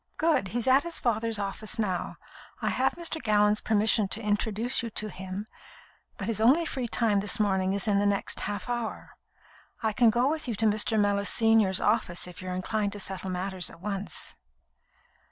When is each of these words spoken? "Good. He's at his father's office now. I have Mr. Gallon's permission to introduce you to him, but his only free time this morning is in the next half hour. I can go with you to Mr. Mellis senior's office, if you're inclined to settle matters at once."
"Good. 0.17 0.47
He's 0.47 0.65
at 0.67 0.81
his 0.81 0.99
father's 0.99 1.37
office 1.37 1.77
now. 1.77 2.15
I 2.59 2.69
have 2.71 2.93
Mr. 2.95 3.21
Gallon's 3.21 3.61
permission 3.61 4.07
to 4.07 4.19
introduce 4.19 4.81
you 4.81 4.89
to 4.89 5.09
him, 5.09 5.45
but 6.17 6.25
his 6.25 6.41
only 6.41 6.65
free 6.65 6.87
time 6.87 7.19
this 7.19 7.39
morning 7.39 7.73
is 7.73 7.87
in 7.87 7.99
the 7.99 8.07
next 8.07 8.39
half 8.39 8.67
hour. 8.67 9.11
I 9.83 9.93
can 9.93 10.09
go 10.09 10.27
with 10.27 10.47
you 10.47 10.55
to 10.55 10.65
Mr. 10.65 10.99
Mellis 10.99 11.29
senior's 11.29 11.79
office, 11.79 12.25
if 12.25 12.41
you're 12.41 12.55
inclined 12.55 12.93
to 12.93 12.99
settle 12.99 13.29
matters 13.29 13.69
at 13.69 13.79
once." 13.79 14.35